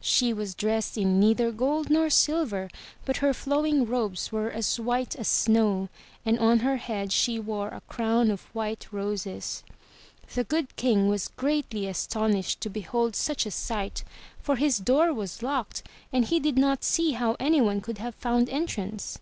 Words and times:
She 0.00 0.32
was 0.32 0.54
dressed 0.54 0.96
in 0.96 1.20
neither 1.20 1.52
gold 1.52 1.90
nor 1.90 2.08
silver, 2.08 2.70
but 3.04 3.18
her 3.18 3.34
flowing 3.34 3.84
robes 3.84 4.32
were 4.32 4.50
as 4.50 4.80
white 4.80 5.14
as 5.16 5.28
snow, 5.28 5.90
and 6.24 6.38
on 6.38 6.60
her 6.60 6.78
head 6.78 7.12
she 7.12 7.38
wore 7.38 7.68
a 7.68 7.82
crown 7.82 8.30
of 8.30 8.44
white 8.54 8.86
roses. 8.92 9.62
The 10.34 10.44
Good 10.44 10.74
King 10.76 11.08
was 11.08 11.28
greatly 11.28 11.86
astonished 11.86 12.62
to 12.62 12.70
behold 12.70 13.14
such 13.14 13.44
a 13.44 13.50
sight, 13.50 14.04
for 14.40 14.56
his 14.56 14.78
door 14.78 15.12
was 15.12 15.42
locked 15.42 15.82
and 16.14 16.24
he 16.24 16.40
did 16.40 16.56
not 16.56 16.82
see 16.82 17.10
how 17.12 17.36
anyone 17.38 17.82
could 17.82 17.98
have 17.98 18.14
found 18.14 18.48
entrance. 18.48 19.18